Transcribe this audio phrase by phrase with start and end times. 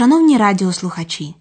[0.00, 1.34] Шановні радіослухачі,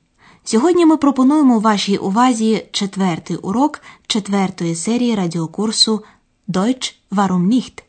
[0.44, 6.04] сьогодні ми пропонуємо вашій увазі четвертий урок четвертої серії радіокурсу
[6.48, 7.84] Deutsch Warum nicht?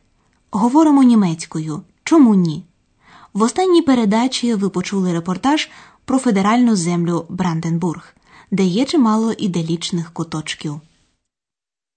[0.51, 1.83] Говоримо німецькою.
[2.05, 2.65] Чому ні?
[3.33, 5.71] В останній передачі ви почули репортаж
[6.05, 8.15] про федеральну землю Бранденбург,
[8.51, 10.81] де є чимало іделічних куточків.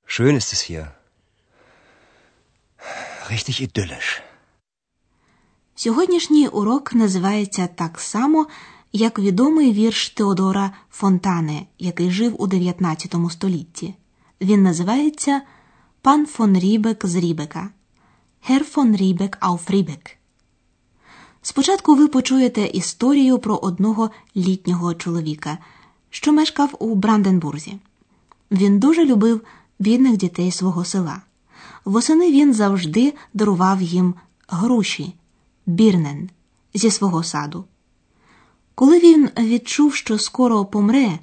[0.08, 0.88] Schön ist es hier.
[3.32, 4.33] Richtig idyllisch.
[5.76, 8.48] Сьогоднішній урок називається так само,
[8.92, 13.96] як відомий вірш Теодора Фонтане, який жив у 19 столітті.
[14.42, 15.42] Він називається
[16.02, 17.70] Пан фон Рібек з Рібека.
[18.42, 20.18] Herr von Ribbeck auf Ribbeck.
[21.42, 25.58] Спочатку ви почуєте історію про одного літнього чоловіка,
[26.10, 27.78] що мешкав у Бранденбурзі.
[28.52, 29.42] Він дуже любив
[29.80, 31.22] бідних дітей свого села.
[31.86, 34.14] Восени він завжди дарував їм
[34.48, 35.14] груші
[35.66, 36.30] бірнен
[36.74, 37.66] зі свого саду.
[38.76, 41.20] Коли він відчув, що скоро помре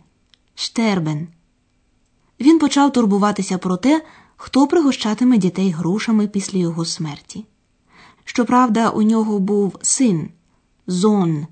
[0.54, 1.28] штербен,
[2.40, 4.04] він почав турбуватися про те,
[4.36, 7.44] хто пригощатиме дітей грушами після його смерті.
[8.24, 10.30] Щоправда, у нього був син
[10.86, 11.46] зон,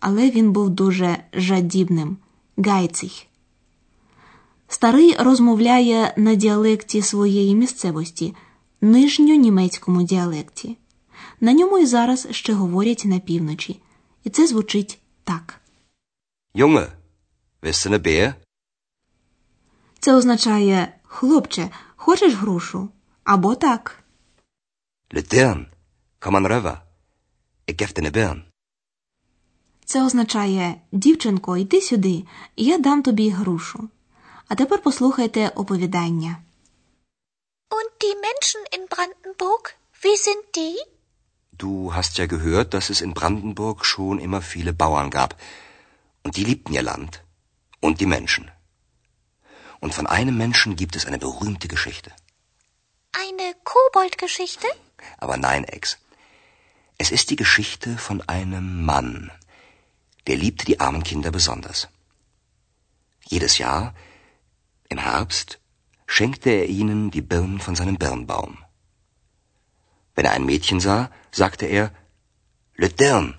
[0.00, 2.16] але він був дуже жадібним
[2.56, 3.12] гайцих.
[4.68, 8.34] Старий розмовляє на діалекті своєї місцевості,
[8.80, 10.76] нижньонімецькому діалекті.
[11.40, 13.82] На ньому і зараз ще говорять на півночі,
[14.24, 15.60] і це звучить так.
[16.54, 16.88] Junge,
[17.62, 18.34] du ne
[19.98, 22.88] Це означає хлопче, хочеш грушу?
[23.24, 24.04] Або так.
[25.10, 25.66] Dir
[28.02, 28.42] ne Birn.
[29.84, 32.24] Це означає дівчинко, йди сюди,
[32.56, 33.88] я дам тобі грушу.
[34.48, 36.36] А тепер послухайте оповідання.
[37.70, 39.64] Und die Menschen in Brandenburg,
[40.02, 40.76] wie sind die?
[41.60, 45.38] Du hast ja gehört, dass es in Brandenburg schon immer viele Bauern gab.
[46.22, 47.22] Und die liebten ihr Land.
[47.80, 48.50] Und die Menschen.
[49.78, 52.12] Und von einem Menschen gibt es eine berühmte Geschichte.
[53.12, 54.66] Eine Koboldgeschichte?
[55.18, 55.98] Aber nein, Ex.
[56.96, 59.30] Es ist die Geschichte von einem Mann.
[60.28, 61.88] Der liebte die armen Kinder besonders.
[63.26, 63.94] Jedes Jahr,
[64.88, 65.60] im Herbst,
[66.06, 68.64] schenkte er ihnen die Birnen von seinem Birnbaum.
[70.14, 71.92] Wenn er ein Mädchen sah, sagte er,
[72.74, 73.38] Lüt Dirn,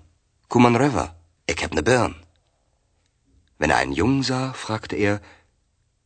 [0.49, 1.15] komm an röver,
[1.47, 2.15] ich hab ne Birn.
[3.57, 5.21] Wenn er einen Jungen sah, fragte er,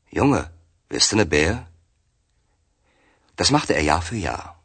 [0.10, 0.52] Junge,
[0.90, 1.68] willst du ne Bär?
[3.36, 4.56] Das machte er Jahr für Jahr.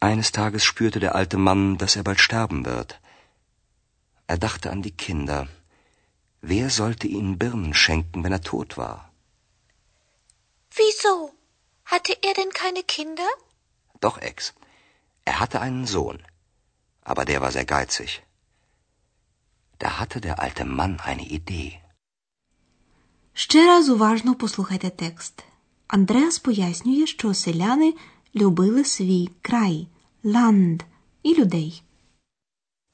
[0.00, 3.00] Eines Tages spürte der alte Mann, dass er bald sterben wird.
[4.26, 5.48] Er dachte an die Kinder.
[6.40, 9.10] Wer sollte ihnen Birnen schenken, wenn er tot war?
[10.74, 11.32] Wieso?
[11.84, 13.28] Hatte er denn keine Kinder?
[14.00, 14.54] Doch, Ex.
[15.24, 16.18] Er hatte einen Sohn.
[17.10, 18.22] Aber der war sehr geizig.
[19.78, 21.72] Da hatte der alte Mann eine Idee.
[23.32, 25.44] Ще раз уважно послухайте текст.
[25.86, 27.94] Андреас пояснює, що селяни
[28.34, 29.88] любили свій край,
[30.24, 30.82] ланд
[31.22, 31.82] і людей.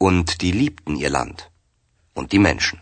[0.00, 1.38] Und die liebten ihr Land.
[2.14, 2.78] Und die Menschen.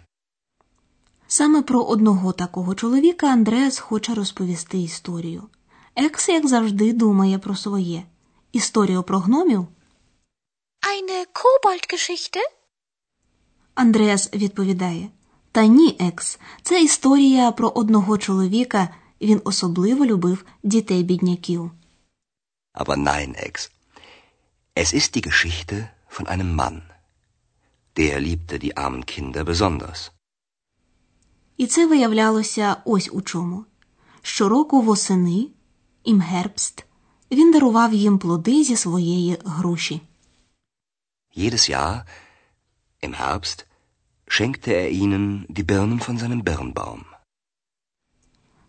[1.27, 5.43] Саме про одного такого чоловіка Андреас хоче розповісти історію.
[5.97, 8.03] Екс, як завжди, думає про своє.
[8.53, 9.69] Історію про гномів
[10.83, 12.41] Eine Koboldgeschichte?
[13.75, 15.09] Андреас відповідає:
[15.53, 18.89] Та ні, Екс, це історія про одного чоловіка,
[19.21, 21.71] він особливо любив дітей бідняків.
[22.75, 23.71] Aber nein, Ex.
[24.77, 26.83] Es ist die Geschichte von einem Mann.
[27.97, 30.11] Der liebte die armen Kinder besonders.
[31.57, 33.65] І це виявлялося ось у чому.
[34.23, 35.47] Щороку восени,
[36.05, 36.85] ім гербст,
[37.31, 40.01] він дарував їм плоди зі своєї груші.
[41.37, 42.05] Jedes Jahr,
[43.03, 43.67] im Herbst,
[44.27, 47.01] schenkte er ihnen die Birnen von seinem Birnbaum.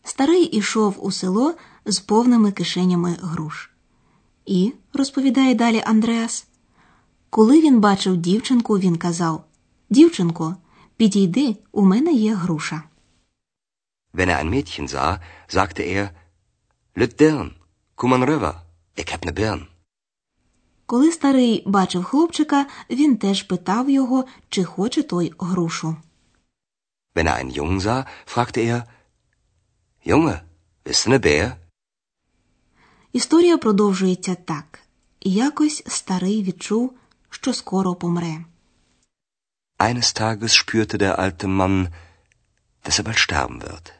[0.03, 1.55] Старий ішов у село
[1.85, 3.69] з повними кишенями груш.
[4.45, 6.47] І, розповідає далі Андреас,
[7.29, 9.43] коли він бачив дівчинку, він казав
[9.89, 10.55] Дівчинко,
[10.97, 12.83] підійди, у мене є груша.
[14.13, 16.09] Wenn er ein Mädchen sah, sagte er,
[16.95, 17.51] Dirn,
[18.07, 19.65] ne Birn.
[20.85, 25.95] Коли старий бачив хлопчика, він теж питав його, чи хоче той грушу.
[27.15, 28.81] Wenn er einen Jungen sah, fragte er,
[30.05, 30.41] Junge,
[30.85, 31.55] willst du ne Bär?
[33.13, 34.79] Історія продовжується так.
[35.21, 36.93] Якось старий відчув,
[37.29, 38.45] що скоро помре.
[39.79, 41.87] Eines Tages spürte der alte Mann,
[42.85, 43.91] dass er bald sterben wird.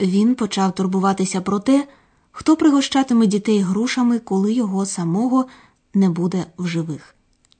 [0.00, 1.88] Він почав турбуватися про те,
[2.36, 5.46] хто пригощатиме дітей грушами, коли його самого
[5.94, 7.14] не буде в живих.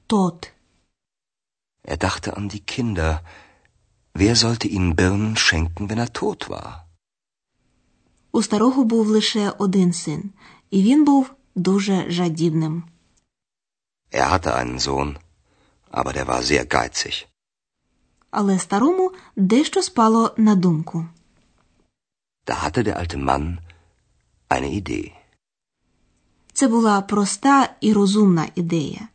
[0.07, 0.51] Тот.
[1.85, 3.19] Er dachte an die Kinder.
[4.21, 6.81] Wer sollte ihnen Birnen schenken, wenn er tot war?
[8.31, 10.31] У старого був лише один син,
[10.69, 12.83] і він був дуже жадібним.
[14.11, 15.15] Er hatte einen Sohn,
[15.91, 17.25] aber der war sehr geizig.
[18.31, 21.05] Але старому дещо спало на думку.
[22.45, 23.57] Da hatte der alte Mann
[24.49, 25.11] eine Idee.
[26.53, 29.07] Це була проста і розумна ідея.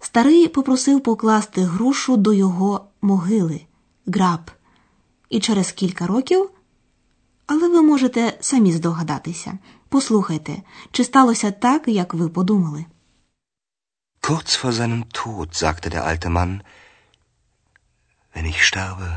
[0.00, 3.60] Старий попросив покласти грушу до його могили
[4.06, 4.50] граб.
[5.28, 6.50] І через кілька років.
[7.46, 9.58] Але ви можете самі здогадатися.
[9.88, 12.84] Послухайте, чи сталося так, як ви подумали.
[14.22, 16.52] Kurz vor seinem Tod sagte der alte Mann,
[18.34, 19.10] wenn ich sterbe,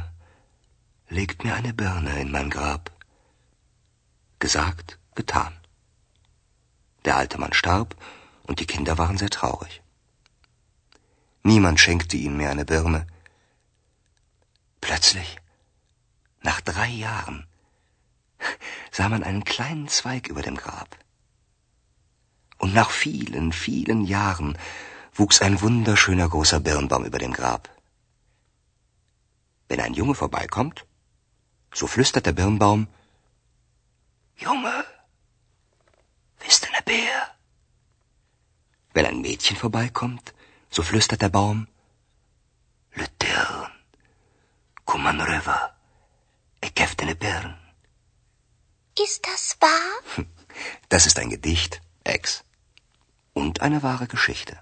[1.18, 2.84] legt mir eine Birne in mein Grab.
[4.40, 5.54] Gesagt, getan.
[7.06, 7.90] Der alte Mann starb
[8.48, 9.82] und die Kinder waren sehr traurig.
[11.44, 13.02] Niemand schenkte ihnen mehr eine Birne.
[14.82, 15.30] Plötzlich,
[16.42, 17.48] nach drei Jahren,
[18.98, 20.98] sah man einen kleinen Zweig über dem Grab.
[22.58, 24.58] Und nach vielen, vielen Jahren
[25.14, 27.70] wuchs ein wunderschöner großer Birnbaum über dem Grab.
[29.68, 30.86] Wenn ein Junge vorbeikommt,
[31.74, 32.88] so flüstert der Birnbaum,
[34.38, 34.86] Junge,
[36.43, 37.21] bist du ne Bär?
[38.95, 40.35] Wenn ein Mädchen vorbeikommt,
[40.71, 41.67] so flüstert der Baum,
[42.95, 43.73] Le Dirn,
[44.85, 45.61] Kuman River,
[46.65, 47.55] ich gäfte ne Birn.
[49.07, 50.25] Ist das wahr?
[50.89, 52.45] Das ist ein Gedicht, Ex.
[53.33, 54.61] Und eine wahre Geschichte.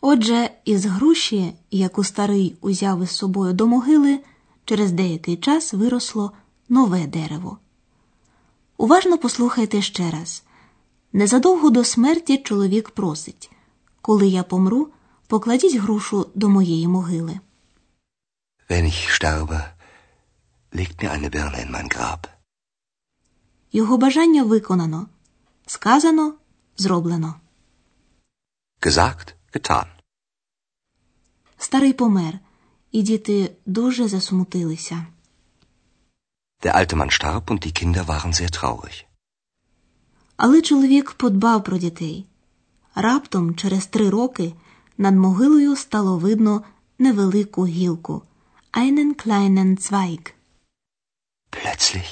[0.00, 4.20] Отже, із груші, яку старий узяв із собою до могили,
[4.64, 6.32] через деякий час виросло
[6.68, 7.58] нове дерево.
[8.83, 10.43] Уважно послухайте ще раз.
[11.13, 13.51] Незадовго до смерті чоловік просить
[14.01, 14.89] Коли я помру,
[15.27, 17.39] покладіть грушу до моєї могили.
[18.69, 19.61] Wenn ich sterbe,
[20.73, 22.27] legt mir eine Birne in mein Grab.
[23.71, 25.07] Його бажання виконано.
[25.65, 26.33] Сказано,
[26.77, 27.35] зроблено.
[28.81, 29.85] Gesagt, getan.
[31.57, 32.39] Старий помер,
[32.91, 35.05] і діти дуже засмутилися.
[36.63, 39.05] Der alte Mann starb und die Kinder waren sehr traurig.
[40.37, 42.25] Але чоловік подбав про дітей.
[42.95, 44.53] Раптом, через три роки,
[44.97, 46.63] над могилою стало видно
[46.99, 48.23] невелику гілку
[48.73, 50.33] einen kleinen Zweig.
[51.51, 52.09] Plötzlich,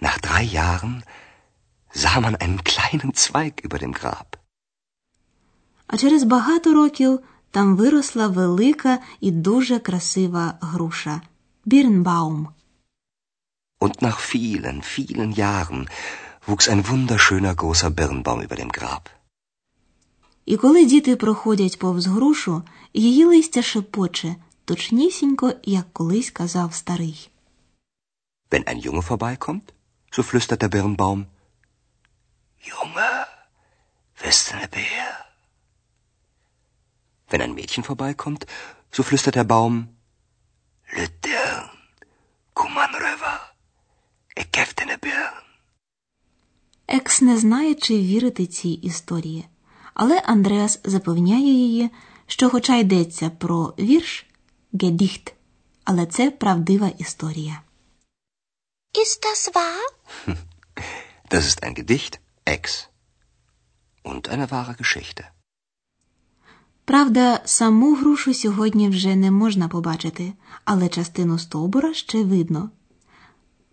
[0.00, 1.02] nach drei Jahren,
[1.92, 4.36] sah man einen kleinen Zweig über dem Grab.
[5.86, 7.20] А через багато років
[7.50, 11.20] там виросла велика і дуже красива груша
[11.64, 12.48] Бірнбаум.
[13.79, 15.89] Und nach vielen, vielen Jahren
[16.47, 19.09] wuchs ein wunderschöner großer Birnbaum über dem Grab.
[20.45, 22.63] І коли діти проходять повз грушу,
[22.93, 27.29] її листя шепоче, точнісінько, як колись казав старий.
[28.51, 29.73] Wenn ein Junge vorbeikommt,
[30.11, 31.25] so flüstert der Birnbaum,
[32.69, 33.11] Junge,
[34.23, 35.11] bist du ne Bär?
[37.29, 38.41] Wenn ein Mädchen vorbeikommt,
[38.95, 39.75] so flüstert der Baum,
[40.97, 41.69] Le Dirn,
[42.53, 42.88] Kuman River,
[46.88, 49.48] Екс не знає, чи вірити цій історії,
[49.94, 51.90] але Андреас запевняє її,
[52.26, 54.26] що, хоча йдеться про вірш
[54.72, 55.34] Гедіхт,
[55.84, 57.62] але це правдива історія.
[58.94, 59.86] Ist das wahr?
[61.30, 62.12] Das ist ein Gedicht,
[62.44, 62.62] Ex.
[64.04, 65.24] Und eine wahre Geschichte.
[66.84, 70.32] Правда, саму грушу сьогодні вже не можна побачити,
[70.64, 72.70] але частину стовбура ще видно.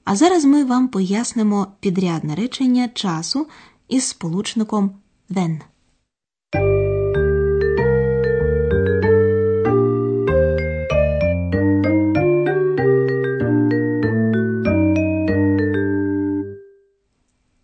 [0.10, 3.48] А зараз ми вам пояснимо підрядне речення часу
[3.88, 4.96] із сполучником
[5.30, 5.62] «when».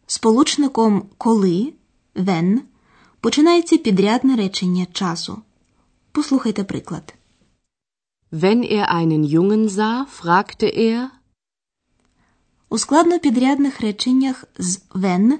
[0.07, 1.73] Сполучником коли
[2.15, 2.59] «when»
[3.19, 5.41] починається підрядне речення часу.
[6.11, 7.13] Послухайте приклад.
[8.31, 11.09] Wenn er einen Jungen sah, fragte er,
[12.73, 15.33] У складнопідрядних реченнях з «when»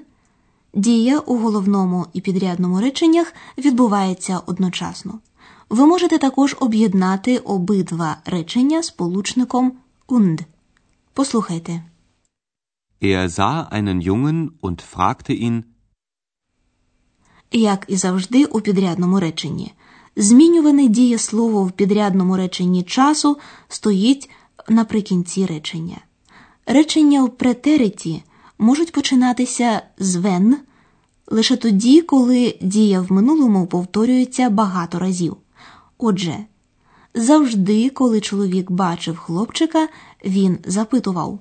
[0.74, 5.18] дія у головному і підрядному реченнях відбувається одночасно.
[5.70, 9.72] Ви можете також об'єднати обидва речення сполучником
[10.08, 10.44] «und».
[11.12, 11.82] Послухайте.
[13.02, 15.62] Er sah einen Jungen und fragte ihn,
[17.52, 19.72] Як і завжди у підрядному реченні.
[20.16, 23.38] Змінюване дієслово в підрядному реченні часу
[23.68, 24.30] стоїть
[24.68, 25.96] наприкінці речення.
[26.66, 28.22] Речення в претериті
[28.58, 30.54] можуть починатися з «when»
[31.26, 35.36] лише тоді, коли дія в минулому повторюється багато разів.
[35.98, 36.44] Отже,
[37.14, 39.88] Завжди, коли чоловік бачив хлопчика,
[40.24, 41.38] він запитував.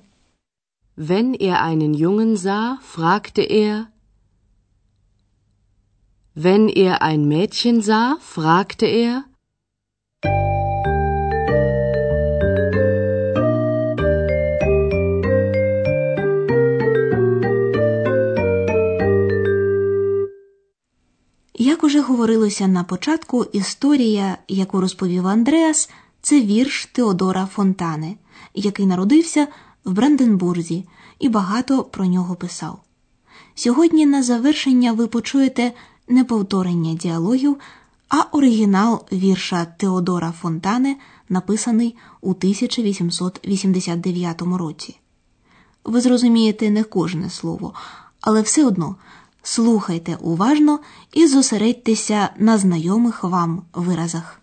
[0.98, 3.88] Wenn er einen Jungen sah, fragte er
[6.36, 9.24] Wenn er ein Mädchen sah, fragte er
[22.14, 25.90] говорилося на початку, історія, яку розповів Андреас,
[26.22, 28.16] це вірш Теодора Фонтане,
[28.54, 29.48] який народився
[29.86, 30.86] в Бранденбурзі
[31.20, 32.80] і багато про нього писав.
[33.56, 35.72] Сьогодні на завершення ви почуєте
[36.08, 37.58] не повторення діалогів,
[38.10, 40.96] а оригінал вірша Теодора Фонтане,
[41.30, 45.00] написаний у 1889 році.
[45.84, 47.74] Ви зрозумієте не кожне слово,
[48.22, 48.96] але все одно
[49.44, 50.80] слухайте уважно
[51.14, 54.43] і зосередьтеся на знайомих вам виразах.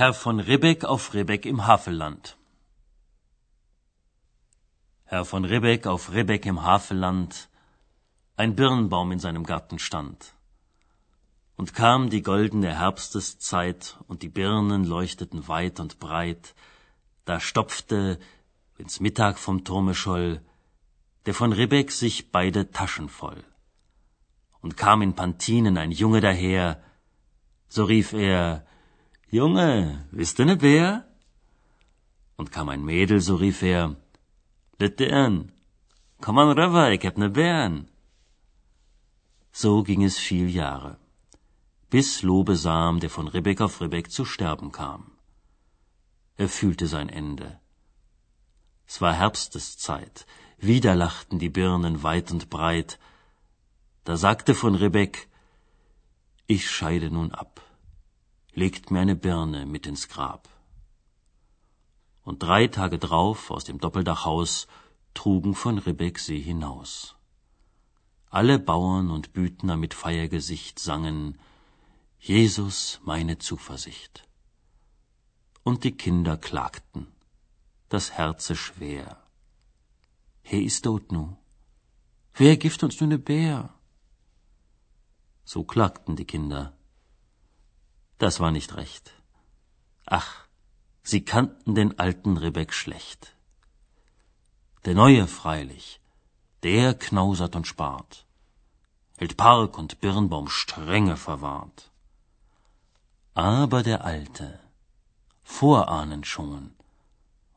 [0.00, 2.36] Herr von Ribbeck auf Ribbeck im Havelland.
[5.06, 7.48] Herr von Ribbeck auf Ribbeck im Havelland,
[8.36, 10.34] ein Birnbaum in seinem Garten stand.
[11.56, 16.54] Und kam die goldene Herbsteszeit, und die Birnen leuchteten weit und breit,
[17.24, 18.20] da stopfte,
[18.76, 20.40] wenn's Mittag vom Turme scholl,
[21.26, 23.42] der von Ribbeck sich beide Taschen voll.
[24.60, 26.80] Und kam in Pantinen ein Junge daher,
[27.68, 28.64] so rief er,
[29.30, 31.06] Junge, bist du ne Bär?
[32.38, 33.94] Und kam ein Mädel, so rief er,
[34.78, 35.52] Litern,
[36.22, 37.90] komm an rüber, ich hab ne Bären.
[39.52, 40.96] So ging es viel Jahre,
[41.90, 45.12] bis Lobesam, der von Ribbeck auf Ribbeck zu sterben kam.
[46.38, 47.60] Er fühlte sein Ende.
[48.86, 52.98] Es war Herbsteszeit, wieder lachten die Birnen weit und breit.
[54.04, 55.28] Da sagte von Ribbeck,
[56.46, 57.67] ich scheide nun ab
[58.58, 60.48] legt mir eine Birne mit ins Grab.
[62.24, 64.66] Und drei Tage drauf aus dem Doppeldachhaus
[65.14, 67.14] trugen von Ribbeck sie hinaus.
[68.30, 71.38] Alle Bauern und Büdner mit Feiergesicht sangen
[72.18, 74.28] Jesus meine Zuversicht.
[75.62, 77.06] Und die Kinder klagten,
[77.88, 79.22] das Herze schwer.
[80.42, 81.36] He ist tot nu.
[82.34, 83.72] Wer gift uns nu ne Bär?
[85.44, 86.77] So klagten die Kinder
[88.18, 89.12] das war nicht recht.
[90.06, 90.44] Ach,
[91.02, 93.34] sie kannten den alten Rebek schlecht.
[94.84, 96.00] Der Neue freilich,
[96.62, 98.26] der knausert und spart,
[99.16, 101.90] hält Park und Birnbaum strenge verwahrt.
[103.34, 104.58] Aber der Alte,
[105.42, 106.74] vorahnend schon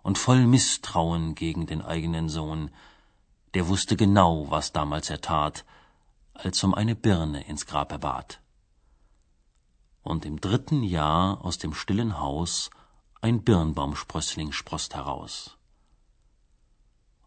[0.03, 2.72] und voll Misstrauen gegen den eigenen Sohn,
[3.53, 5.65] der wusste genau, was damals er tat,
[6.34, 8.40] als um eine Birne ins Grab er bat
[10.03, 12.70] und im dritten Jahr aus dem stillen Haus
[13.22, 15.58] ein Birnbaumsprössling sproßt heraus.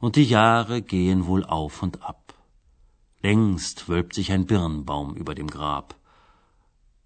[0.01, 2.35] Und die Jahre gehen wohl auf und ab.
[3.21, 5.95] Längst wölbt sich ein Birnbaum über dem Grab.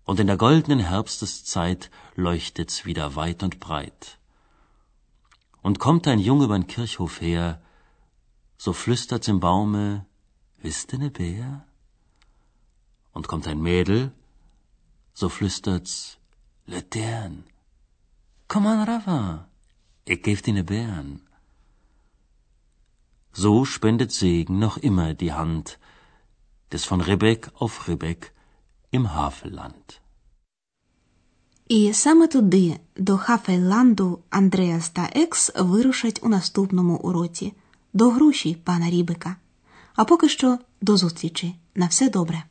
[0.05, 4.19] Und in der goldenen Herbsteszeit leuchtet's wieder weit und breit.
[5.63, 7.61] Und kommt ein Junge übern Kirchhof her,
[8.57, 10.07] so flüstert's im Baume,
[10.57, 11.65] wisst ne Bär?
[13.13, 14.13] Und kommt ein Mädel,
[15.18, 16.18] so flüstert's
[16.66, 17.44] Latern.
[18.48, 19.48] Komm an, Rafa,
[20.06, 21.22] ich geb dir ne Bären.
[23.32, 25.80] So spendet Segen noch immer die Hand
[26.72, 28.34] des von Ribbeck auf Ribbeck
[28.92, 30.00] im Havelland.
[31.68, 37.54] І саме туди, до Хафелланду, Андреас та Екс вирушать у наступному уроці
[37.94, 39.36] до груші пана Рібека.
[39.96, 41.56] А поки що до зустрічі.
[41.76, 42.44] На все добре.